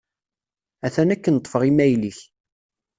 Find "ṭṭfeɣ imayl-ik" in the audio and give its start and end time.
1.41-2.19